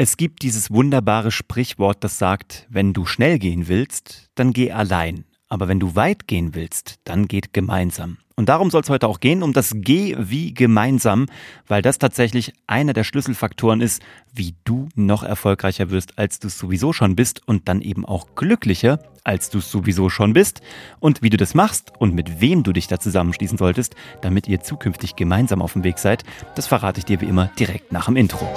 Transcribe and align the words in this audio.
Es 0.00 0.16
gibt 0.16 0.42
dieses 0.42 0.70
wunderbare 0.70 1.32
Sprichwort, 1.32 2.04
das 2.04 2.18
sagt, 2.18 2.68
wenn 2.70 2.92
du 2.92 3.04
schnell 3.04 3.40
gehen 3.40 3.66
willst, 3.66 4.30
dann 4.36 4.52
geh 4.52 4.70
allein. 4.70 5.24
Aber 5.48 5.66
wenn 5.66 5.80
du 5.80 5.96
weit 5.96 6.28
gehen 6.28 6.54
willst, 6.54 7.00
dann 7.02 7.26
geht 7.26 7.52
gemeinsam. 7.52 8.18
Und 8.36 8.48
darum 8.48 8.70
soll 8.70 8.82
es 8.82 8.90
heute 8.90 9.08
auch 9.08 9.18
gehen, 9.18 9.42
um 9.42 9.52
das 9.52 9.72
Geh 9.74 10.14
wie 10.16 10.54
gemeinsam, 10.54 11.26
weil 11.66 11.82
das 11.82 11.98
tatsächlich 11.98 12.52
einer 12.68 12.92
der 12.92 13.02
Schlüsselfaktoren 13.02 13.80
ist, 13.80 14.00
wie 14.32 14.54
du 14.62 14.88
noch 14.94 15.24
erfolgreicher 15.24 15.90
wirst, 15.90 16.16
als 16.16 16.38
du 16.38 16.46
es 16.46 16.56
sowieso 16.56 16.92
schon 16.92 17.16
bist 17.16 17.42
und 17.48 17.68
dann 17.68 17.80
eben 17.80 18.06
auch 18.06 18.36
glücklicher, 18.36 19.00
als 19.24 19.50
du 19.50 19.58
es 19.58 19.68
sowieso 19.68 20.10
schon 20.10 20.32
bist. 20.32 20.60
Und 21.00 21.22
wie 21.22 21.30
du 21.30 21.36
das 21.36 21.54
machst 21.54 21.92
und 21.98 22.14
mit 22.14 22.40
wem 22.40 22.62
du 22.62 22.72
dich 22.72 22.86
da 22.86 23.00
zusammenschließen 23.00 23.58
solltest, 23.58 23.96
damit 24.20 24.46
ihr 24.46 24.60
zukünftig 24.60 25.16
gemeinsam 25.16 25.60
auf 25.60 25.72
dem 25.72 25.82
Weg 25.82 25.98
seid, 25.98 26.22
das 26.54 26.68
verrate 26.68 27.00
ich 27.00 27.04
dir 27.04 27.20
wie 27.20 27.26
immer 27.26 27.50
direkt 27.58 27.90
nach 27.90 28.04
dem 28.04 28.14
Intro. 28.14 28.48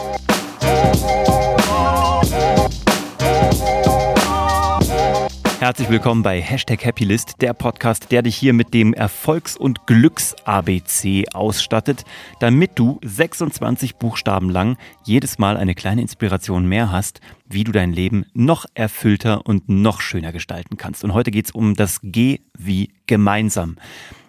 Herzlich 5.62 5.92
willkommen 5.92 6.24
bei 6.24 6.42
Hashtag 6.42 6.84
Happylist, 6.84 7.36
der 7.40 7.54
Podcast, 7.54 8.12
der 8.12 8.24
dich 8.24 8.36
hier 8.36 8.52
mit 8.52 8.74
dem 8.74 8.96
Erfolgs- 8.96 9.56
und 9.56 9.86
Glücks-ABC 9.86 11.26
ausstattet, 11.34 12.04
damit 12.40 12.72
du 12.80 13.00
26 13.04 13.98
Buchstaben 13.98 14.50
lang 14.50 14.78
jedes 15.06 15.38
Mal 15.38 15.58
eine 15.58 15.76
kleine 15.76 16.02
Inspiration 16.02 16.66
mehr 16.66 16.92
hast, 16.92 17.22
wie 17.48 17.64
du 17.64 17.72
dein 17.72 17.94
Leben 17.94 18.26
noch 18.34 18.66
erfüllter 18.74 19.46
und 19.46 19.70
noch 19.70 20.02
schöner 20.02 20.32
gestalten 20.32 20.78
kannst. 20.78 21.04
Und 21.04 21.14
heute 21.14 21.30
geht 21.30 21.46
es 21.46 21.52
um 21.52 21.76
das 21.76 22.00
G 22.02 22.40
wie 22.58 22.90
gemeinsam 23.06 23.78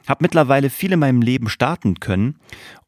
habe 0.09 0.23
mittlerweile 0.23 0.71
viel 0.71 0.93
in 0.93 0.99
meinem 0.99 1.23
Leben 1.23 1.49
starten 1.49 2.01
können 2.01 2.37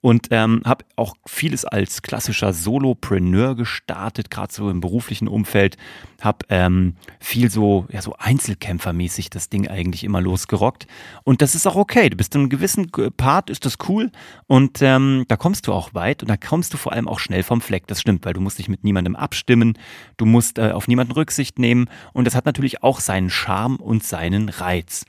und 0.04 0.28
ähm, 0.32 0.60
habe 0.66 0.84
auch 0.96 1.14
vieles 1.26 1.64
als 1.64 2.02
klassischer 2.02 2.52
Solopreneur 2.52 3.54
gestartet, 3.54 4.30
gerade 4.30 4.52
so 4.52 4.68
im 4.68 4.82
beruflichen 4.82 5.28
Umfeld. 5.28 5.78
Habe 6.20 6.44
ähm, 6.50 6.96
viel 7.20 7.50
so, 7.50 7.86
ja, 7.90 8.02
so 8.02 8.14
Einzelkämpfermäßig 8.18 9.30
das 9.30 9.48
Ding 9.48 9.66
eigentlich 9.66 10.04
immer 10.04 10.20
losgerockt. 10.20 10.86
Und 11.22 11.40
das 11.40 11.54
ist 11.54 11.66
auch 11.66 11.76
okay. 11.76 12.10
Du 12.10 12.18
bist 12.18 12.34
in 12.34 12.42
einem 12.42 12.50
gewissen 12.50 12.90
Part, 13.16 13.48
ist 13.48 13.64
das 13.64 13.78
cool. 13.88 14.10
Und 14.46 14.82
ähm, 14.82 15.24
da 15.28 15.38
kommst 15.38 15.68
du 15.68 15.72
auch 15.72 15.94
weit 15.94 16.22
und 16.22 16.28
da 16.28 16.36
kommst 16.36 16.74
du 16.74 16.76
vor 16.76 16.92
allem 16.92 17.08
auch 17.08 17.18
schnell 17.18 17.42
vom 17.42 17.62
Fleck. 17.62 17.86
Das 17.86 18.02
stimmt, 18.02 18.26
weil 18.26 18.34
du 18.34 18.42
musst 18.42 18.58
dich 18.58 18.68
mit 18.68 18.84
niemandem 18.84 19.16
abstimmen, 19.16 19.78
du 20.18 20.26
musst 20.26 20.58
äh, 20.58 20.72
auf 20.72 20.86
niemanden 20.86 21.12
Rücksicht 21.12 21.58
nehmen. 21.58 21.88
Und 22.12 22.26
das 22.26 22.34
hat 22.34 22.44
natürlich 22.44 22.82
auch 22.82 23.00
seinen 23.00 23.30
Charme 23.30 23.76
und 23.76 24.04
seinen 24.04 24.50
Reiz. 24.50 25.06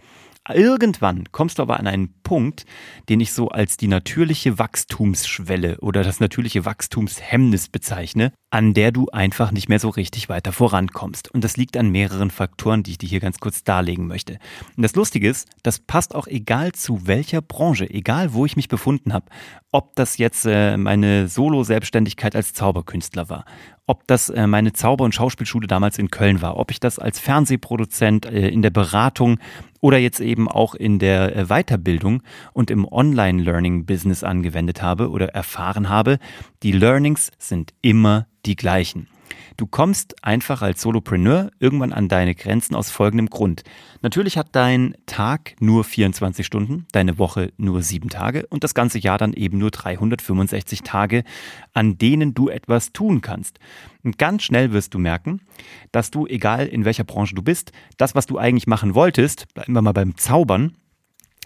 Irgendwann 0.54 1.26
kommst 1.32 1.58
du 1.58 1.64
aber 1.64 1.80
an 1.80 1.88
einen 1.88 2.14
Punkt, 2.22 2.66
den 3.10 3.20
ich 3.20 3.34
so 3.34 3.50
als 3.50 3.78
die 3.78 3.88
natürliche 3.88 4.60
Wachstumsschwelle 4.60 5.80
oder 5.80 6.04
das 6.04 6.20
natürliche 6.20 6.66
Wachstumshemmnis 6.66 7.70
bezeichne, 7.70 8.32
an 8.56 8.74
der 8.74 8.94
du 8.94 9.10
einfach 9.10 9.52
nicht 9.52 9.68
mehr 9.68 9.80
so 9.80 9.90
richtig 9.90 10.30
weiter 10.30 10.54
vorankommst. 10.54 11.30
Und 11.30 11.44
das 11.44 11.58
liegt 11.58 11.76
an 11.76 11.90
mehreren 11.90 12.32
Faktoren, 12.32 12.84
die 12.84 12.92
ich 12.92 12.98
dir 12.98 13.10
hier 13.10 13.20
ganz 13.20 13.42
kurz 13.42 13.66
darlegen 13.66 14.08
möchte. 14.08 14.40
Und 14.78 14.84
das 14.84 14.96
Lustige 14.96 15.28
ist, 15.28 15.50
das 15.62 15.80
passt 15.80 16.16
auch 16.16 16.26
egal 16.26 16.72
zu 16.72 17.06
welcher 17.06 17.42
Branche, 17.42 17.90
egal 17.90 18.32
wo 18.32 18.46
ich 18.46 18.56
mich 18.56 18.70
befunden 18.70 19.12
habe, 19.12 19.26
ob 19.74 19.94
das 19.98 20.18
jetzt 20.18 20.46
äh, 20.46 20.78
meine 20.78 21.28
Solo-Selbstständigkeit 21.28 22.34
als 22.34 22.54
Zauberkünstler 22.54 23.28
war, 23.28 23.44
ob 23.88 24.08
das 24.08 24.30
äh, 24.30 24.48
meine 24.48 24.72
Zauber- 24.72 25.04
und 25.04 25.14
Schauspielschule 25.14 25.68
damals 25.68 26.00
in 26.00 26.10
Köln 26.10 26.42
war, 26.42 26.56
ob 26.56 26.72
ich 26.72 26.80
das 26.80 26.98
als 26.98 27.20
Fernsehproduzent 27.20 28.26
äh, 28.26 28.48
in 28.48 28.62
der 28.62 28.70
Beratung 28.70 29.38
oder 29.82 29.98
jetzt 29.98 30.22
eben 30.22 30.48
auch 30.48 30.76
in 30.76 30.98
der 30.98 31.36
äh, 31.36 31.46
Weiterbildung 31.48 32.24
und 32.54 32.72
im 32.72 32.88
Online-Learning-Business 32.92 34.24
angewendet 34.24 34.82
habe 34.82 35.10
oder 35.10 35.28
erfahren 35.36 35.90
habe, 35.90 36.20
die 36.64 36.72
Learnings 36.72 37.32
sind 37.38 37.74
immer 37.82 38.28
die 38.46 38.56
gleichen. 38.56 39.08
Du 39.58 39.68
kommst 39.68 40.22
einfach 40.24 40.62
als 40.62 40.82
Solopreneur 40.82 41.50
irgendwann 41.60 41.94
an 41.94 42.10
deine 42.10 42.36
Grenzen 42.36 42.76
aus 42.76 42.92
folgendem 42.92 43.30
Grund. 43.30 43.64
Natürlich 44.02 44.38
hat 44.38 44.50
dein 44.52 44.96
Tag 45.06 45.56
nur 45.62 45.86
24 45.86 46.46
Stunden, 46.46 46.86
deine 46.92 47.18
Woche 47.18 47.54
nur 47.58 47.82
sieben 47.82 48.10
Tage 48.10 48.46
und 48.48 48.66
das 48.66 48.74
ganze 48.74 49.00
Jahr 49.00 49.18
dann 49.18 49.34
eben 49.34 49.58
nur 49.58 49.72
365 49.72 50.82
Tage, 50.82 51.24
an 51.74 51.98
denen 51.98 52.34
du 52.34 52.50
etwas 52.50 52.92
tun 52.92 53.22
kannst. 53.22 53.60
Und 54.04 54.18
ganz 54.18 54.44
schnell 54.44 54.74
wirst 54.74 54.94
du 54.94 55.00
merken, 55.00 55.40
dass 55.94 56.12
du, 56.12 56.28
egal 56.28 56.68
in 56.68 56.84
welcher 56.84 57.06
Branche 57.06 57.34
du 57.34 57.42
bist, 57.42 57.72
das, 57.98 58.14
was 58.14 58.26
du 58.26 58.38
eigentlich 58.38 58.68
machen 58.68 58.94
wolltest, 58.94 59.54
bleiben 59.54 59.74
wir 59.74 59.82
mal 59.82 59.94
beim 59.94 60.18
Zaubern, 60.18 60.76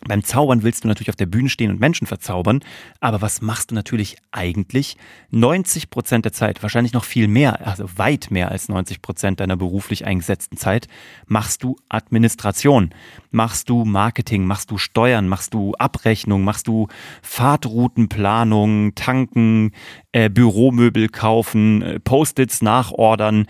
beim 0.08 0.24
Zaubern 0.24 0.64
willst 0.64 0.84
du 0.84 0.88
natürlich 0.88 1.10
auf 1.10 1.16
der 1.16 1.26
Bühne 1.26 1.50
stehen 1.50 1.72
und 1.72 1.80
Menschen 1.80 2.08
verzaubern, 2.08 2.62
aber 3.00 3.22
was 3.22 3.42
machst 3.42 3.72
du 3.72 3.76
natürlich 3.76 4.18
eigentlich? 4.32 4.98
90 5.32 5.90
Prozent 5.90 6.26
der 6.26 6.32
Zeit, 6.32 6.64
wahrscheinlich 6.64 6.94
noch 6.94 7.04
viel 7.04 7.28
mehr, 7.28 7.68
also 7.68 7.86
weit 7.98 8.32
mehr 8.32 8.50
als 8.50 8.70
90 8.70 9.02
Prozent 9.02 9.40
deiner 9.40 9.58
beruflich 9.58 10.06
eingesetzten 10.06 10.58
Zeit, 10.58 10.88
machst 11.28 11.64
du 11.64 11.76
Administration, 11.90 12.92
machst 13.32 13.70
du 13.70 13.86
Marketing, 13.86 14.46
machst 14.46 14.72
du 14.72 14.78
Steuern, 14.78 15.28
machst 15.28 15.54
du 15.54 15.74
Abrechnung, 15.76 16.44
machst 16.44 16.68
du 16.68 16.88
Fahrtroutenplanung, 17.22 18.96
tanken, 18.96 19.72
äh, 20.12 20.30
Büromöbel 20.30 21.10
kaufen, 21.10 21.82
äh, 21.82 22.00
Post-its 22.00 22.62
nachordern, 22.62 23.48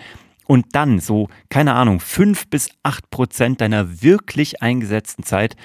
und 0.49 0.65
dann 0.71 0.99
so, 0.99 1.29
keine 1.49 1.75
Ahnung, 1.75 1.99
fünf 1.99 2.47
bis 2.47 2.71
acht 2.81 3.11
Prozent 3.11 3.61
deiner 3.61 4.01
wirklich 4.01 4.63
eingesetzten 4.63 5.23
Zeit 5.23 5.55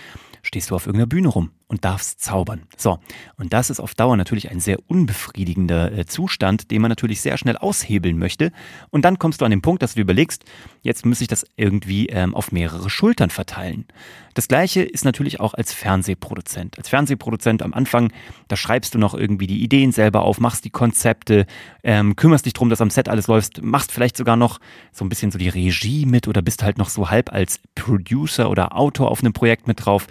stehst 0.54 0.70
du 0.70 0.76
auf 0.76 0.86
irgendeiner 0.86 1.08
Bühne 1.08 1.26
rum 1.26 1.50
und 1.66 1.84
darfst 1.84 2.20
zaubern. 2.20 2.62
So, 2.76 3.00
und 3.36 3.52
das 3.52 3.68
ist 3.68 3.80
auf 3.80 3.96
Dauer 3.96 4.16
natürlich 4.16 4.52
ein 4.52 4.60
sehr 4.60 4.78
unbefriedigender 4.86 5.90
äh, 5.90 6.06
Zustand, 6.06 6.70
den 6.70 6.80
man 6.80 6.90
natürlich 6.90 7.20
sehr 7.20 7.36
schnell 7.38 7.56
aushebeln 7.56 8.16
möchte. 8.16 8.52
Und 8.90 9.04
dann 9.04 9.18
kommst 9.18 9.40
du 9.40 9.44
an 9.44 9.50
den 9.50 9.62
Punkt, 9.62 9.82
dass 9.82 9.94
du 9.94 10.00
überlegst, 10.00 10.44
jetzt 10.82 11.04
muss 11.04 11.20
ich 11.20 11.26
das 11.26 11.44
irgendwie 11.56 12.06
ähm, 12.06 12.36
auf 12.36 12.52
mehrere 12.52 12.88
Schultern 12.88 13.30
verteilen. 13.30 13.86
Das 14.34 14.46
gleiche 14.46 14.82
ist 14.82 15.04
natürlich 15.04 15.40
auch 15.40 15.54
als 15.54 15.72
Fernsehproduzent. 15.72 16.78
Als 16.78 16.88
Fernsehproduzent 16.88 17.62
am 17.62 17.74
Anfang, 17.74 18.12
da 18.46 18.54
schreibst 18.54 18.94
du 18.94 18.98
noch 18.98 19.14
irgendwie 19.14 19.48
die 19.48 19.64
Ideen 19.64 19.90
selber 19.90 20.22
auf, 20.22 20.38
machst 20.38 20.64
die 20.64 20.70
Konzepte, 20.70 21.46
ähm, 21.82 22.14
kümmerst 22.14 22.46
dich 22.46 22.52
drum, 22.52 22.70
dass 22.70 22.80
am 22.80 22.90
Set 22.90 23.08
alles 23.08 23.26
läuft, 23.26 23.60
machst 23.60 23.90
vielleicht 23.90 24.16
sogar 24.16 24.36
noch 24.36 24.60
so 24.92 25.04
ein 25.04 25.08
bisschen 25.08 25.32
so 25.32 25.38
die 25.38 25.48
Regie 25.48 26.06
mit 26.06 26.28
oder 26.28 26.42
bist 26.42 26.62
halt 26.62 26.78
noch 26.78 26.90
so 26.90 27.10
halb 27.10 27.32
als 27.32 27.58
Producer 27.74 28.50
oder 28.50 28.76
Autor 28.76 29.10
auf 29.10 29.18
einem 29.18 29.32
Projekt 29.32 29.66
mit 29.66 29.84
drauf. 29.84 30.06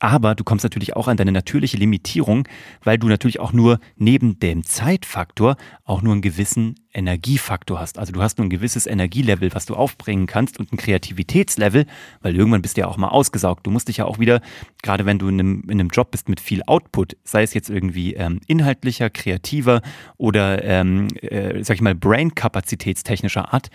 Aber 0.00 0.34
du 0.34 0.44
kommst 0.44 0.64
natürlich 0.64 0.96
auch 0.96 1.08
an 1.08 1.18
deine 1.18 1.30
natürliche 1.30 1.76
Limitierung, 1.76 2.48
weil 2.82 2.98
du 2.98 3.06
natürlich 3.06 3.38
auch 3.38 3.52
nur 3.52 3.78
neben 3.96 4.40
dem 4.40 4.64
Zeitfaktor 4.64 5.56
auch 5.84 6.00
nur 6.00 6.14
einen 6.14 6.22
gewissen 6.22 6.74
Energiefaktor 6.92 7.78
hast. 7.78 7.98
Also 7.98 8.12
du 8.12 8.22
hast 8.22 8.38
nur 8.38 8.46
ein 8.46 8.50
gewisses 8.50 8.86
Energielevel, 8.86 9.54
was 9.54 9.66
du 9.66 9.74
aufbringen 9.74 10.26
kannst 10.26 10.58
und 10.58 10.72
ein 10.72 10.76
Kreativitätslevel, 10.76 11.86
weil 12.22 12.34
irgendwann 12.34 12.62
bist 12.62 12.76
du 12.76 12.80
ja 12.80 12.88
auch 12.88 12.96
mal 12.96 13.08
ausgesaugt. 13.08 13.66
Du 13.66 13.70
musst 13.70 13.88
dich 13.88 13.98
ja 13.98 14.06
auch 14.06 14.18
wieder, 14.18 14.40
gerade 14.82 15.06
wenn 15.06 15.18
du 15.18 15.28
in 15.28 15.38
einem, 15.38 15.62
in 15.64 15.78
einem 15.78 15.90
Job 15.90 16.10
bist 16.10 16.28
mit 16.28 16.40
viel 16.40 16.62
Output, 16.66 17.16
sei 17.22 17.42
es 17.42 17.54
jetzt 17.54 17.70
irgendwie 17.70 18.14
ähm, 18.14 18.40
inhaltlicher, 18.46 19.10
kreativer 19.10 19.82
oder, 20.16 20.64
ähm, 20.64 21.08
äh, 21.20 21.62
sag 21.62 21.76
ich 21.76 21.82
mal, 21.82 21.94
Brain-kapazitätstechnischer 21.94 23.52
Art, 23.52 23.70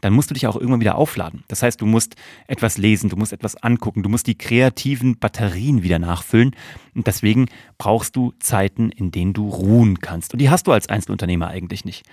dann 0.00 0.12
musst 0.12 0.30
du 0.30 0.34
dich 0.34 0.46
auch 0.46 0.56
irgendwann 0.56 0.80
wieder 0.80 0.96
aufladen. 0.96 1.44
Das 1.48 1.62
heißt, 1.62 1.80
du 1.80 1.86
musst 1.86 2.16
etwas 2.46 2.78
lesen, 2.78 3.10
du 3.10 3.16
musst 3.16 3.32
etwas 3.32 3.56
angucken, 3.62 4.02
du 4.02 4.08
musst 4.08 4.26
die 4.26 4.36
kreativen 4.36 5.18
Batterien 5.18 5.65
wieder 5.82 5.98
nachfüllen. 5.98 6.54
Und 6.94 7.06
deswegen 7.06 7.46
brauchst 7.78 8.16
du 8.16 8.32
Zeiten, 8.40 8.90
in 8.90 9.10
denen 9.10 9.32
du 9.32 9.48
ruhen 9.48 10.00
kannst. 10.00 10.32
Und 10.32 10.40
die 10.40 10.50
hast 10.50 10.66
du 10.66 10.72
als 10.72 10.88
Einzelunternehmer 10.88 11.48
eigentlich 11.48 11.84
nicht. 11.84 12.04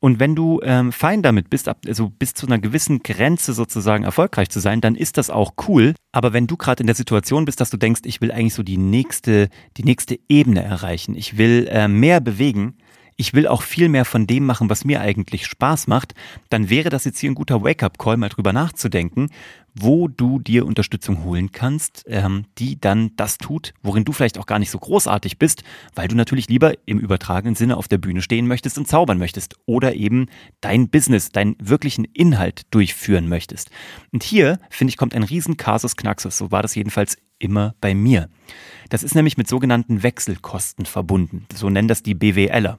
Und 0.00 0.18
wenn 0.18 0.34
du 0.34 0.60
ähm, 0.64 0.90
fein 0.90 1.22
damit 1.22 1.48
bist, 1.48 1.70
also 1.86 2.10
bis 2.10 2.34
zu 2.34 2.46
einer 2.46 2.58
gewissen 2.58 3.04
Grenze 3.04 3.52
sozusagen 3.52 4.02
erfolgreich 4.02 4.48
zu 4.48 4.58
sein, 4.58 4.80
dann 4.80 4.96
ist 4.96 5.16
das 5.16 5.30
auch 5.30 5.52
cool. 5.68 5.94
Aber 6.10 6.32
wenn 6.32 6.48
du 6.48 6.56
gerade 6.56 6.80
in 6.80 6.88
der 6.88 6.96
Situation 6.96 7.44
bist, 7.44 7.60
dass 7.60 7.70
du 7.70 7.76
denkst, 7.76 8.00
ich 8.04 8.20
will 8.20 8.32
eigentlich 8.32 8.54
so 8.54 8.64
die 8.64 8.78
nächste, 8.78 9.48
die 9.76 9.84
nächste 9.84 10.18
Ebene 10.28 10.64
erreichen, 10.64 11.14
ich 11.14 11.38
will 11.38 11.68
äh, 11.70 11.86
mehr 11.86 12.20
bewegen, 12.20 12.74
ich 13.22 13.34
will 13.34 13.46
auch 13.46 13.62
viel 13.62 13.88
mehr 13.88 14.04
von 14.04 14.26
dem 14.26 14.44
machen, 14.44 14.68
was 14.68 14.84
mir 14.84 15.00
eigentlich 15.00 15.46
Spaß 15.46 15.86
macht, 15.86 16.12
dann 16.50 16.70
wäre 16.70 16.90
das 16.90 17.04
jetzt 17.04 17.20
hier 17.20 17.30
ein 17.30 17.36
guter 17.36 17.62
Wake-up-Call, 17.62 18.16
mal 18.16 18.28
drüber 18.28 18.52
nachzudenken, 18.52 19.28
wo 19.76 20.08
du 20.08 20.40
dir 20.40 20.66
Unterstützung 20.66 21.22
holen 21.22 21.52
kannst, 21.52 22.04
ähm, 22.08 22.46
die 22.58 22.80
dann 22.80 23.14
das 23.14 23.38
tut, 23.38 23.74
worin 23.80 24.04
du 24.04 24.12
vielleicht 24.12 24.38
auch 24.38 24.46
gar 24.46 24.58
nicht 24.58 24.70
so 24.70 24.78
großartig 24.80 25.38
bist, 25.38 25.62
weil 25.94 26.08
du 26.08 26.16
natürlich 26.16 26.48
lieber 26.48 26.74
im 26.84 26.98
übertragenen 26.98 27.54
Sinne 27.54 27.76
auf 27.76 27.86
der 27.86 27.98
Bühne 27.98 28.22
stehen 28.22 28.48
möchtest 28.48 28.76
und 28.76 28.88
zaubern 28.88 29.18
möchtest 29.18 29.54
oder 29.66 29.94
eben 29.94 30.26
dein 30.60 30.88
Business, 30.88 31.30
deinen 31.30 31.54
wirklichen 31.62 32.04
Inhalt 32.04 32.62
durchführen 32.72 33.28
möchtest. 33.28 33.70
Und 34.10 34.24
hier, 34.24 34.58
finde 34.68 34.90
ich, 34.90 34.96
kommt 34.96 35.14
ein 35.14 35.22
riesen 35.22 35.56
Kasus 35.56 35.94
Knaxus. 35.94 36.38
So 36.38 36.50
war 36.50 36.62
das 36.62 36.74
jedenfalls 36.74 37.18
immer 37.42 37.74
bei 37.80 37.94
mir. 37.94 38.28
Das 38.88 39.02
ist 39.02 39.14
nämlich 39.14 39.36
mit 39.36 39.48
sogenannten 39.48 40.02
Wechselkosten 40.02 40.86
verbunden. 40.86 41.46
So 41.54 41.70
nennen 41.70 41.88
das 41.88 42.02
die 42.02 42.14
BWLer. 42.14 42.78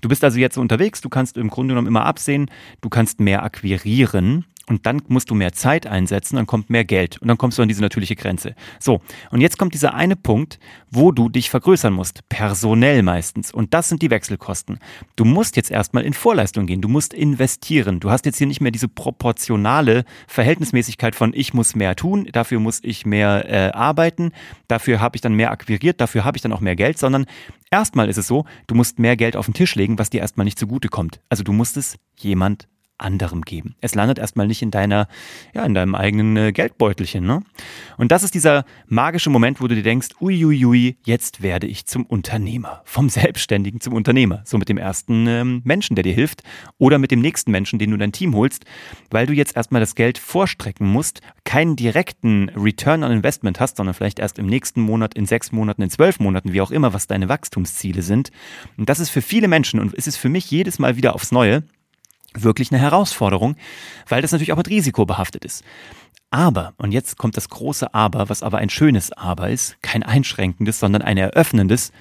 Du 0.00 0.08
bist 0.08 0.24
also 0.24 0.38
jetzt 0.38 0.58
unterwegs, 0.58 1.00
du 1.00 1.08
kannst 1.08 1.36
im 1.36 1.48
Grunde 1.48 1.72
genommen 1.72 1.86
immer 1.86 2.04
absehen, 2.04 2.50
du 2.80 2.88
kannst 2.88 3.20
mehr 3.20 3.44
akquirieren 3.44 4.44
Und 4.66 4.86
dann 4.86 5.02
musst 5.08 5.30
du 5.30 5.34
mehr 5.34 5.52
Zeit 5.52 5.86
einsetzen, 5.86 6.36
dann 6.36 6.46
kommt 6.46 6.70
mehr 6.70 6.84
Geld 6.84 7.18
und 7.18 7.28
dann 7.28 7.38
kommst 7.38 7.58
du 7.58 7.62
an 7.62 7.68
diese 7.68 7.82
natürliche 7.82 8.14
Grenze. 8.16 8.54
So, 8.78 9.00
und 9.30 9.40
jetzt 9.40 9.58
kommt 9.58 9.74
dieser 9.74 9.94
eine 9.94 10.14
Punkt, 10.14 10.58
wo 10.90 11.10
du 11.10 11.28
dich 11.28 11.50
vergrößern 11.50 11.92
musst, 11.92 12.28
personell 12.28 13.02
meistens. 13.02 13.52
Und 13.52 13.74
das 13.74 13.88
sind 13.88 14.02
die 14.02 14.10
Wechselkosten. 14.10 14.78
Du 15.16 15.24
musst 15.24 15.56
jetzt 15.56 15.70
erstmal 15.70 16.04
in 16.04 16.12
Vorleistung 16.12 16.66
gehen, 16.66 16.80
du 16.80 16.88
musst 16.88 17.12
investieren. 17.12 17.98
Du 17.98 18.10
hast 18.10 18.24
jetzt 18.24 18.38
hier 18.38 18.46
nicht 18.46 18.60
mehr 18.60 18.70
diese 18.70 18.88
proportionale 18.88 20.04
Verhältnismäßigkeit 20.28 21.14
von 21.14 21.32
ich 21.34 21.54
muss 21.54 21.74
mehr 21.74 21.96
tun, 21.96 22.28
dafür 22.30 22.60
muss 22.60 22.80
ich 22.82 23.04
mehr 23.04 23.44
äh, 23.48 23.72
arbeiten, 23.72 24.32
dafür 24.68 25.00
habe 25.00 25.16
ich 25.16 25.20
dann 25.20 25.34
mehr 25.34 25.50
akquiriert, 25.50 26.00
dafür 26.00 26.24
habe 26.24 26.36
ich 26.36 26.42
dann 26.42 26.52
auch 26.52 26.60
mehr 26.60 26.76
Geld, 26.76 26.98
sondern 26.98 27.26
erstmal 27.70 28.08
ist 28.08 28.18
es 28.18 28.26
so, 28.28 28.44
du 28.68 28.74
musst 28.74 28.98
mehr 28.98 29.16
Geld 29.16 29.36
auf 29.36 29.46
den 29.46 29.54
Tisch 29.54 29.74
legen, 29.74 29.98
was 29.98 30.10
dir 30.10 30.20
erstmal 30.20 30.44
nicht 30.44 30.58
zugute 30.58 30.88
kommt. 30.88 31.20
Also 31.28 31.42
du 31.42 31.52
musst 31.52 31.76
es 31.76 31.96
jemand 32.16 32.68
anderem 33.02 33.42
geben. 33.42 33.74
Es 33.80 33.94
landet 33.94 34.18
erstmal 34.18 34.46
nicht 34.46 34.62
in 34.62 34.70
deiner, 34.70 35.08
ja, 35.54 35.64
in 35.64 35.74
deinem 35.74 35.94
eigenen 35.94 36.36
äh, 36.36 36.52
Geldbeutelchen, 36.52 37.24
ne? 37.24 37.42
Und 37.98 38.12
das 38.12 38.22
ist 38.22 38.34
dieser 38.34 38.64
magische 38.86 39.30
Moment, 39.30 39.60
wo 39.60 39.68
du 39.68 39.74
dir 39.74 39.82
denkst, 39.82 40.08
uiuiui, 40.20 40.96
jetzt 41.04 41.42
werde 41.42 41.66
ich 41.66 41.86
zum 41.86 42.04
Unternehmer. 42.04 42.82
Vom 42.84 43.08
Selbstständigen 43.08 43.80
zum 43.80 43.94
Unternehmer. 43.94 44.42
So 44.44 44.58
mit 44.58 44.68
dem 44.68 44.78
ersten 44.78 45.26
ähm, 45.26 45.62
Menschen, 45.64 45.96
der 45.96 46.02
dir 46.02 46.14
hilft. 46.14 46.42
Oder 46.78 46.98
mit 46.98 47.10
dem 47.10 47.20
nächsten 47.20 47.50
Menschen, 47.50 47.78
den 47.78 47.90
du 47.90 47.96
dein 47.96 48.12
Team 48.12 48.34
holst, 48.34 48.64
weil 49.10 49.26
du 49.26 49.32
jetzt 49.32 49.56
erstmal 49.56 49.80
das 49.80 49.94
Geld 49.94 50.18
vorstrecken 50.18 50.86
musst, 50.86 51.20
keinen 51.44 51.76
direkten 51.76 52.48
Return 52.50 53.04
on 53.04 53.12
Investment 53.12 53.60
hast, 53.60 53.76
sondern 53.76 53.94
vielleicht 53.94 54.18
erst 54.18 54.38
im 54.38 54.46
nächsten 54.46 54.80
Monat, 54.80 55.14
in 55.14 55.26
sechs 55.26 55.52
Monaten, 55.52 55.82
in 55.82 55.90
zwölf 55.90 56.20
Monaten, 56.20 56.52
wie 56.52 56.60
auch 56.60 56.70
immer, 56.70 56.92
was 56.92 57.06
deine 57.06 57.28
Wachstumsziele 57.28 58.02
sind. 58.02 58.30
Und 58.76 58.88
das 58.88 59.00
ist 59.00 59.10
für 59.10 59.22
viele 59.22 59.48
Menschen 59.48 59.80
und 59.80 59.92
ist 59.94 60.08
es 60.08 60.16
für 60.16 60.28
mich 60.28 60.50
jedes 60.50 60.78
Mal 60.78 60.96
wieder 60.96 61.14
aufs 61.14 61.32
Neue, 61.32 61.64
wirklich 62.34 62.72
eine 62.72 62.80
Herausforderung, 62.80 63.56
weil 64.08 64.22
das 64.22 64.32
natürlich 64.32 64.52
auch 64.52 64.56
mit 64.56 64.68
Risiko 64.68 65.06
behaftet 65.06 65.44
ist. 65.44 65.64
Aber, 66.30 66.72
und 66.78 66.92
jetzt 66.92 67.18
kommt 67.18 67.36
das 67.36 67.50
große 67.50 67.92
Aber, 67.92 68.28
was 68.30 68.42
aber 68.42 68.58
ein 68.58 68.70
schönes 68.70 69.12
Aber 69.12 69.50
ist, 69.50 69.76
kein 69.82 70.02
einschränkendes, 70.02 70.80
sondern 70.80 71.02
ein 71.02 71.18
eröffnendes, 71.18 71.92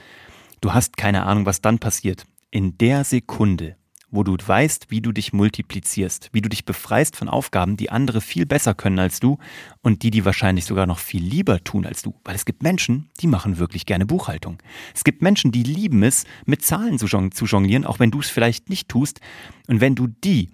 du 0.61 0.73
hast 0.73 0.95
keine 0.95 1.23
Ahnung, 1.25 1.45
was 1.45 1.61
dann 1.61 1.79
passiert. 1.79 2.25
In 2.49 2.77
der 2.77 3.03
Sekunde, 3.03 3.75
wo 4.11 4.23
du 4.23 4.35
weißt, 4.35 4.87
wie 4.89 5.01
du 5.01 5.11
dich 5.11 5.33
multiplizierst, 5.33 6.29
wie 6.33 6.41
du 6.41 6.49
dich 6.49 6.65
befreist 6.65 7.15
von 7.15 7.29
Aufgaben, 7.29 7.77
die 7.77 7.89
andere 7.89 8.21
viel 8.21 8.45
besser 8.45 8.73
können 8.73 8.99
als 8.99 9.19
du 9.19 9.37
und 9.81 10.03
die 10.03 10.11
die 10.11 10.25
wahrscheinlich 10.25 10.65
sogar 10.65 10.85
noch 10.85 10.99
viel 10.99 11.23
lieber 11.23 11.63
tun 11.63 11.85
als 11.85 12.01
du. 12.01 12.13
Weil 12.23 12.35
es 12.35 12.45
gibt 12.45 12.61
Menschen, 12.61 13.09
die 13.21 13.27
machen 13.27 13.57
wirklich 13.57 13.85
gerne 13.85 14.05
Buchhaltung. 14.05 14.57
Es 14.93 15.03
gibt 15.03 15.21
Menschen, 15.21 15.51
die 15.51 15.63
lieben 15.63 16.03
es, 16.03 16.25
mit 16.45 16.63
Zahlen 16.63 16.99
zu, 16.99 17.07
jonglieren, 17.07 17.85
auch 17.85 17.99
wenn 17.99 18.11
du 18.11 18.19
es 18.19 18.29
vielleicht 18.29 18.69
nicht 18.69 18.89
tust. 18.89 19.21
Und 19.67 19.81
wenn 19.81 19.95
du 19.95 20.07
die 20.07 20.49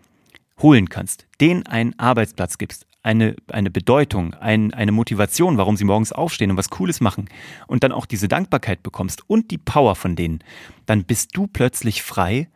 holen 0.62 0.90
kannst, 0.90 1.26
denen 1.42 1.66
einen 1.66 1.98
Arbeitsplatz 2.00 2.58
gibst, 2.58 2.86
eine, 3.04 3.36
eine 3.48 3.72
Bedeutung, 3.72 4.34
ein, 4.34 4.74
eine 4.74 4.92
Motivation, 4.92 5.58
warum 5.58 5.78
sie 5.78 5.86
morgens 5.86 6.12
aufstehen 6.12 6.52
und 6.52 6.58
was 6.58 6.70
Cooles 6.70 7.00
machen 7.00 7.30
und 7.66 7.84
dann 7.84 7.94
auch 7.94 8.06
diese 8.06 8.28
Dankbarkeit 8.28 8.84
bekommst 8.84 9.24
und 9.30 9.50
die 9.50 9.58
Power 9.58 9.96
von 9.96 10.16
denen, 10.16 10.40
dann 10.86 11.06
bist 11.06 11.36
du 11.36 11.48
plötzlich 11.48 12.04
frei, 12.04 12.50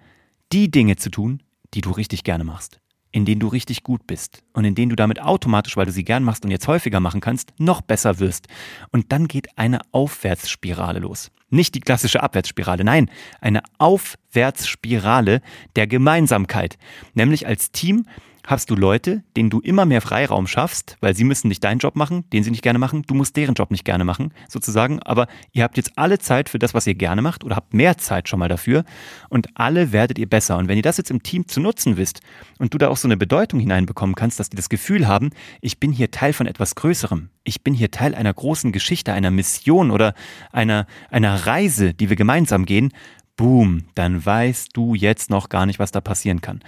die 0.51 0.69
Dinge 0.69 0.95
zu 0.95 1.09
tun, 1.09 1.41
die 1.73 1.81
du 1.81 1.91
richtig 1.91 2.23
gerne 2.23 2.43
machst, 2.43 2.79
in 3.11 3.25
denen 3.25 3.39
du 3.39 3.47
richtig 3.47 3.83
gut 3.83 4.05
bist 4.07 4.43
und 4.53 4.65
in 4.65 4.75
denen 4.75 4.89
du 4.89 4.95
damit 4.95 5.21
automatisch, 5.21 5.77
weil 5.77 5.85
du 5.85 5.91
sie 5.91 6.03
gern 6.03 6.23
machst 6.23 6.43
und 6.43 6.51
jetzt 6.51 6.67
häufiger 6.67 6.99
machen 6.99 7.21
kannst, 7.21 7.53
noch 7.57 7.81
besser 7.81 8.19
wirst. 8.19 8.47
Und 8.91 9.11
dann 9.11 9.27
geht 9.27 9.57
eine 9.57 9.79
Aufwärtsspirale 9.91 10.99
los. 10.99 11.31
Nicht 11.49 11.75
die 11.75 11.81
klassische 11.81 12.23
Abwärtsspirale, 12.23 12.83
nein, 12.83 13.09
eine 13.41 13.61
Aufwärtsspirale 13.77 15.41
der 15.75 15.87
Gemeinsamkeit. 15.87 16.77
Nämlich 17.13 17.45
als 17.45 17.71
Team 17.71 18.05
hast 18.51 18.69
du 18.69 18.75
Leute, 18.75 19.23
denen 19.37 19.49
du 19.49 19.61
immer 19.61 19.85
mehr 19.85 20.01
Freiraum 20.01 20.45
schaffst, 20.45 20.97
weil 20.99 21.15
sie 21.15 21.23
müssen 21.23 21.47
nicht 21.47 21.63
deinen 21.63 21.79
Job 21.79 21.95
machen, 21.95 22.25
den 22.31 22.43
sie 22.43 22.51
nicht 22.51 22.61
gerne 22.61 22.79
machen, 22.79 23.03
du 23.07 23.15
musst 23.15 23.35
deren 23.37 23.55
Job 23.55 23.71
nicht 23.71 23.85
gerne 23.85 24.03
machen, 24.03 24.33
sozusagen, 24.49 25.01
aber 25.01 25.27
ihr 25.53 25.63
habt 25.63 25.77
jetzt 25.77 25.93
alle 25.95 26.19
Zeit 26.19 26.49
für 26.49 26.59
das, 26.59 26.73
was 26.73 26.85
ihr 26.85 26.93
gerne 26.93 27.21
macht 27.21 27.43
oder 27.43 27.55
habt 27.55 27.73
mehr 27.73 27.97
Zeit 27.97 28.27
schon 28.27 28.39
mal 28.39 28.49
dafür 28.49 28.83
und 29.29 29.47
alle 29.55 29.93
werdet 29.93 30.19
ihr 30.19 30.29
besser. 30.29 30.57
Und 30.57 30.67
wenn 30.67 30.75
ihr 30.77 30.83
das 30.83 30.97
jetzt 30.97 31.11
im 31.11 31.23
Team 31.23 31.47
zu 31.47 31.61
nutzen 31.61 31.97
wisst 31.97 32.19
und 32.59 32.73
du 32.73 32.77
da 32.77 32.89
auch 32.89 32.97
so 32.97 33.07
eine 33.07 33.17
Bedeutung 33.17 33.59
hineinbekommen 33.59 34.15
kannst, 34.15 34.39
dass 34.39 34.49
die 34.49 34.57
das 34.57 34.69
Gefühl 34.69 35.07
haben, 35.07 35.31
ich 35.61 35.79
bin 35.79 35.93
hier 35.93 36.11
Teil 36.11 36.33
von 36.33 36.45
etwas 36.45 36.75
Größerem, 36.75 37.29
ich 37.43 37.63
bin 37.63 37.73
hier 37.73 37.89
Teil 37.89 38.13
einer 38.13 38.33
großen 38.33 38.71
Geschichte, 38.71 39.13
einer 39.13 39.31
Mission 39.31 39.91
oder 39.91 40.13
einer, 40.51 40.85
einer 41.09 41.47
Reise, 41.47 41.93
die 41.93 42.09
wir 42.09 42.17
gemeinsam 42.17 42.65
gehen, 42.65 42.91
boom, 43.35 43.85
dann 43.95 44.25
weißt 44.25 44.69
du 44.73 44.95
jetzt 44.95 45.29
noch 45.29 45.49
gar 45.49 45.65
nicht, 45.65 45.79
was 45.79 45.91
da 45.91 46.01
passieren 46.01 46.41
kann. 46.41 46.61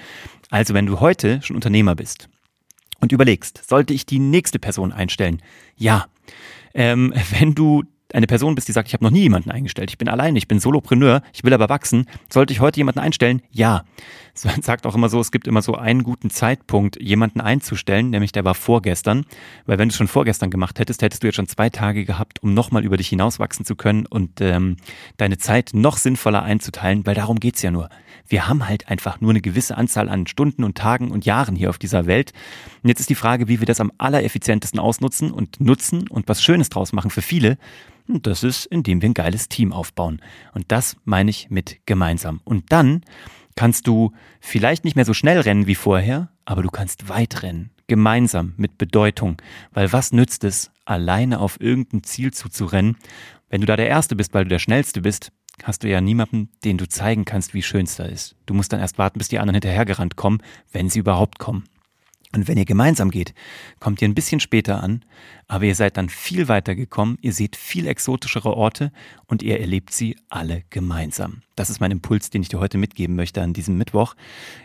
Also 0.49 0.73
wenn 0.73 0.85
du 0.85 0.99
heute 0.99 1.41
schon 1.41 1.55
Unternehmer 1.55 1.95
bist 1.95 2.29
und 2.99 3.11
überlegst, 3.11 3.67
sollte 3.67 3.93
ich 3.93 4.05
die 4.05 4.19
nächste 4.19 4.59
Person 4.59 4.91
einstellen? 4.91 5.41
Ja. 5.75 6.07
Ähm, 6.73 7.13
wenn 7.39 7.55
du 7.55 7.83
eine 8.13 8.27
Person 8.27 8.55
bist, 8.55 8.67
die 8.67 8.71
sagt, 8.71 8.87
ich 8.87 8.93
habe 8.93 9.03
noch 9.03 9.11
nie 9.11 9.21
jemanden 9.21 9.51
eingestellt, 9.51 9.89
ich 9.89 9.97
bin 9.97 10.07
allein, 10.07 10.35
ich 10.35 10.47
bin 10.47 10.59
Solopreneur, 10.59 11.21
ich 11.33 11.43
will 11.43 11.53
aber 11.53 11.69
wachsen, 11.69 12.05
sollte 12.29 12.53
ich 12.53 12.59
heute 12.59 12.79
jemanden 12.79 12.99
einstellen? 12.99 13.41
Ja. 13.51 13.83
Man 14.43 14.61
sagt 14.63 14.87
auch 14.87 14.95
immer 14.95 15.09
so, 15.09 15.19
es 15.19 15.31
gibt 15.31 15.47
immer 15.47 15.61
so 15.61 15.75
einen 15.75 16.03
guten 16.03 16.29
Zeitpunkt, 16.29 16.99
jemanden 16.99 17.39
einzustellen, 17.39 18.09
nämlich 18.09 18.31
der 18.31 18.45
war 18.45 18.55
vorgestern, 18.55 19.25
weil 19.65 19.77
wenn 19.77 19.89
du 19.89 19.93
es 19.93 19.97
schon 19.97 20.07
vorgestern 20.07 20.49
gemacht 20.49 20.79
hättest, 20.79 21.01
hättest 21.01 21.21
du 21.21 21.27
jetzt 21.27 21.35
schon 21.35 21.47
zwei 21.47 21.69
Tage 21.69 22.03
gehabt, 22.05 22.41
um 22.41 22.53
nochmal 22.53 22.83
über 22.83 22.97
dich 22.97 23.09
hinauswachsen 23.09 23.65
zu 23.65 23.75
können 23.75 24.05
und 24.05 24.41
ähm, 24.41 24.77
deine 25.17 25.37
Zeit 25.37 25.71
noch 25.73 25.97
sinnvoller 25.97 26.41
einzuteilen, 26.41 27.05
weil 27.05 27.15
darum 27.15 27.39
geht's 27.39 27.61
ja 27.61 27.69
nur. 27.69 27.89
Wir 28.27 28.47
haben 28.47 28.67
halt 28.67 28.87
einfach 28.89 29.21
nur 29.21 29.31
eine 29.31 29.41
gewisse 29.41 29.77
Anzahl 29.77 30.09
an 30.09 30.27
Stunden 30.27 30.63
und 30.63 30.77
Tagen 30.77 31.11
und 31.11 31.25
Jahren 31.25 31.55
hier 31.55 31.69
auf 31.69 31.77
dieser 31.77 32.05
Welt. 32.07 32.31
Und 32.81 32.89
jetzt 32.89 33.01
ist 33.01 33.09
die 33.09 33.15
Frage, 33.15 33.47
wie 33.47 33.59
wir 33.59 33.67
das 33.67 33.81
am 33.81 33.91
allereffizientesten 33.97 34.79
ausnutzen 34.79 35.31
und 35.31 35.59
nutzen 35.59 36.07
und 36.07 36.27
was 36.27 36.41
Schönes 36.41 36.69
draus 36.69 36.93
machen 36.93 37.11
für 37.11 37.21
viele. 37.21 37.57
Und 38.07 38.27
das 38.27 38.43
ist, 38.43 38.65
indem 38.65 39.01
wir 39.01 39.09
ein 39.09 39.13
geiles 39.13 39.49
Team 39.49 39.71
aufbauen. 39.73 40.21
Und 40.53 40.71
das 40.71 40.97
meine 41.05 41.29
ich 41.29 41.49
mit 41.49 41.79
gemeinsam. 41.85 42.41
Und 42.43 42.71
dann 42.71 43.01
kannst 43.55 43.87
du 43.87 44.11
vielleicht 44.39 44.83
nicht 44.83 44.95
mehr 44.95 45.05
so 45.05 45.13
schnell 45.13 45.39
rennen 45.39 45.67
wie 45.67 45.75
vorher, 45.75 46.29
aber 46.45 46.63
du 46.63 46.69
kannst 46.69 47.09
weit 47.09 47.43
rennen. 47.43 47.71
Gemeinsam 47.87 48.53
mit 48.57 48.77
Bedeutung. 48.77 49.41
Weil 49.71 49.91
was 49.93 50.11
nützt 50.11 50.43
es, 50.43 50.71
alleine 50.85 51.39
auf 51.39 51.59
irgendein 51.61 52.03
Ziel 52.03 52.33
zuzurennen? 52.33 52.97
Wenn 53.49 53.61
du 53.61 53.67
da 53.67 53.75
der 53.75 53.87
Erste 53.87 54.15
bist, 54.15 54.33
weil 54.33 54.45
du 54.45 54.49
der 54.49 54.59
Schnellste 54.59 55.01
bist, 55.01 55.31
hast 55.61 55.83
du 55.83 55.89
ja 55.89 56.01
niemanden, 56.01 56.49
den 56.63 56.77
du 56.77 56.87
zeigen 56.87 57.25
kannst, 57.25 57.53
wie 57.53 57.61
schön 57.61 57.85
es 57.85 57.97
da 57.97 58.05
ist. 58.05 58.35
Du 58.45 58.53
musst 58.53 58.73
dann 58.73 58.79
erst 58.79 58.97
warten, 58.97 59.19
bis 59.19 59.27
die 59.27 59.39
anderen 59.39 59.55
hinterhergerannt 59.55 60.15
kommen, 60.15 60.41
wenn 60.71 60.89
sie 60.89 60.99
überhaupt 60.99 61.39
kommen. 61.39 61.65
Und 62.35 62.47
wenn 62.47 62.57
ihr 62.57 62.65
gemeinsam 62.65 63.11
geht, 63.11 63.33
kommt 63.79 64.01
ihr 64.01 64.07
ein 64.07 64.15
bisschen 64.15 64.39
später 64.39 64.81
an, 64.81 65.05
aber 65.47 65.65
ihr 65.65 65.75
seid 65.75 65.97
dann 65.97 66.09
viel 66.09 66.47
weiter 66.47 66.73
gekommen, 66.73 67.17
ihr 67.21 67.31
seht 67.31 67.55
viel 67.55 67.85
exotischere 67.85 68.57
Orte 68.57 68.91
und 69.27 69.43
ihr 69.43 69.59
erlebt 69.59 69.93
sie 69.93 70.17
alle 70.29 70.63
gemeinsam. 70.71 71.43
Das 71.55 71.69
ist 71.69 71.79
mein 71.79 71.91
Impuls, 71.91 72.31
den 72.31 72.41
ich 72.41 72.49
dir 72.49 72.59
heute 72.59 72.79
mitgeben 72.79 73.15
möchte 73.15 73.41
an 73.43 73.53
diesem 73.53 73.77
Mittwoch. 73.77 74.15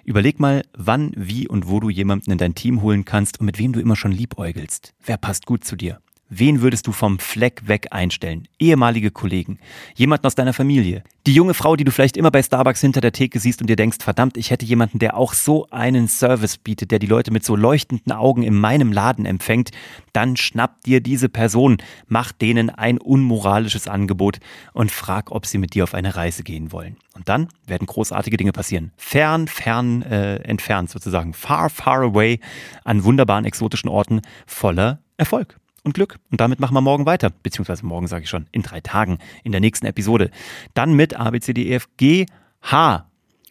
Überleg 0.05 0.41
mal, 0.41 0.65
wann, 0.73 1.12
wie 1.15 1.47
und 1.47 1.69
wo 1.69 1.79
du 1.79 1.91
jemanden 1.91 2.31
in 2.31 2.38
dein 2.38 2.55
Team 2.55 2.81
holen 2.81 3.05
kannst 3.05 3.39
und 3.39 3.46
mit 3.46 3.58
wem 3.58 3.75
du 3.75 3.81
immer 3.81 3.96
schon 3.96 4.13
liebäugelst. 4.13 4.94
Wer 5.05 5.19
passt 5.19 5.44
gut 5.44 5.65
zu 5.65 5.77
dir? 5.77 6.01
Wen 6.31 6.61
würdest 6.61 6.87
du 6.87 6.93
vom 6.93 7.19
Fleck 7.19 7.63
weg 7.69 7.89
einstellen? 7.91 8.47
Ehemalige 8.58 9.11
Kollegen, 9.11 9.58
jemanden 9.94 10.27
aus 10.27 10.35
deiner 10.35 10.53
Familie, 10.53 11.03
die 11.27 11.32
junge 11.32 11.55
Frau, 11.55 11.75
die 11.75 11.85
du 11.85 11.91
vielleicht 11.91 12.19
immer 12.19 12.31
bei 12.31 12.43
Starbucks 12.43 12.82
hinter 12.82 13.01
der 13.01 13.13
Theke 13.13 13.39
siehst 13.39 13.63
und 13.63 13.70
dir 13.70 13.77
denkst, 13.77 13.99
verdammt, 14.01 14.37
ich 14.37 14.51
hätte 14.51 14.67
jemanden, 14.67 14.99
der 14.99 15.17
auch 15.17 15.32
so 15.32 15.69
einen 15.70 16.06
Service 16.06 16.58
bietet, 16.58 16.91
der 16.91 16.99
die 16.99 17.06
Leute 17.06 17.31
mit 17.31 17.47
so 17.47 17.56
leuchtenden 17.56 18.13
Augen 18.13 18.43
in 18.43 18.55
meinem 18.55 18.93
Laden 18.93 19.25
empfängt, 19.25 19.70
dann 20.13 20.37
schnapp 20.37 20.82
dir 20.85 21.01
diese 21.01 21.31
Person, 21.31 21.79
mach 22.08 22.32
denen 22.32 22.69
ein 22.69 22.99
unmoralisches 22.99 23.89
Angebot 23.89 24.39
und 24.75 24.91
frag, 24.91 25.31
ob 25.31 25.47
sie 25.47 25.56
mit 25.56 25.75
dir 25.75 25.85
auf 25.85 25.94
eine 25.94 26.15
Reise 26.15 26.43
gehen 26.43 26.73
wollen. 26.73 26.97
Und 27.15 27.31
dann 27.31 27.49
werden 27.67 27.87
großartige 27.87 28.37
Dinge 28.37 28.53
passieren. 28.53 28.93
Fern, 28.99 29.49
fern 29.49 30.03
äh, 30.03 30.37
entfernt 30.43 30.91
sozusagen, 30.91 31.32
far, 31.32 31.70
far 31.70 32.03
away 32.03 32.39
an 32.85 33.03
wunderbaren 33.05 33.47
exotischen 33.47 33.89
Orten 33.89 34.20
voller 34.47 35.01
Erfolg 35.17 35.58
und 35.85 35.94
Glück. 35.94 36.19
Und 36.31 36.41
damit 36.41 36.61
machen 36.61 36.75
wir 36.75 36.81
morgen 36.81 37.06
weiter. 37.06 37.31
Beziehungsweise 37.43 37.85
morgen 37.87 38.06
sage 38.06 38.25
ich 38.25 38.31
schon, 38.31 38.47
in 38.53 38.63
drei 38.63 38.81
Tagen, 38.81 39.19
in 39.44 39.53
der 39.53 39.61
nächsten 39.61 39.87
Episode. 39.87 40.31
Dann 40.75 40.94
mit 40.94 41.19
A, 41.19 41.31
B, 41.31 41.41
C, 41.41 41.53
D, 41.53 41.69
E, 41.69 41.75
F, 41.75 41.89
G, 41.97 42.27
H. 42.63 43.05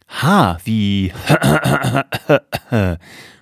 H 0.10 0.60
wie 0.64 1.12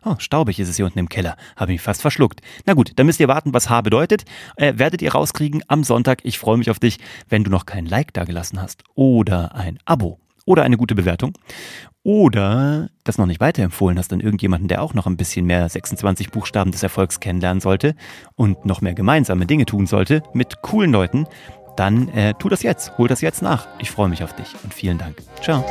oh, 0.04 0.15
staubig 0.18 0.60
ist 0.60 0.68
es 0.68 0.77
hier 0.77 0.86
unten 0.86 0.98
im 0.98 1.10
Keller. 1.10 1.38
Habe 1.56 1.74
mich 1.74 1.82
fast 1.82 2.01
verschluckt. 2.01 2.42
Na 2.65 2.74
gut, 2.74 2.94
dann 2.96 3.06
müsst 3.06 3.20
ihr 3.20 3.27
warten, 3.27 3.54
was 3.54 3.70
H 3.70 3.82
bedeutet. 3.82 4.25
Äh, 4.56 4.74
werdet 4.77 5.04
ihr 5.04 5.12
rauskriegen 5.12 5.63
am 5.68 5.84
Sonntag. 5.84 6.22
Ich 6.24 6.39
freue 6.39 6.58
mich 6.58 6.72
auf 6.72 6.80
dich, 6.80 6.98
wenn 7.30 7.44
du 7.44 7.51
noch 7.51 7.68
kein 7.68 7.86
Like 7.86 8.13
da 8.13 8.24
gelassen 8.24 8.60
hast 8.60 8.84
oder 8.96 9.54
ein 9.54 9.77
Abo 9.86 10.20
oder 10.45 10.63
eine 10.63 10.77
gute 10.77 10.95
Bewertung 10.95 11.33
oder 12.03 12.89
das 13.03 13.17
noch 13.17 13.25
nicht 13.25 13.39
weiterempfohlen 13.39 13.97
hast 13.97 14.13
an 14.13 14.19
irgendjemanden, 14.19 14.67
der 14.67 14.83
auch 14.83 14.93
noch 14.93 15.07
ein 15.07 15.17
bisschen 15.17 15.45
mehr 15.45 15.67
26 15.67 16.29
Buchstaben 16.29 16.71
des 16.71 16.83
Erfolgs 16.83 17.19
kennenlernen 17.19 17.61
sollte 17.61 17.95
und 18.35 18.63
noch 18.65 18.81
mehr 18.81 18.93
gemeinsame 18.93 19.47
Dinge 19.47 19.65
tun 19.65 19.87
sollte 19.87 20.21
mit 20.33 20.61
coolen 20.61 20.91
Leuten, 20.91 21.25
dann 21.75 22.07
äh, 22.09 22.33
tu 22.35 22.47
das 22.47 22.63
jetzt, 22.63 22.97
hol 22.97 23.07
das 23.07 23.21
jetzt 23.21 23.41
nach. 23.41 23.67
Ich 23.79 23.91
freue 23.91 24.07
mich 24.07 24.23
auf 24.23 24.35
dich 24.35 24.53
und 24.63 24.73
vielen 24.73 24.97
Dank. 24.97 25.17
Ciao. 25.41 25.65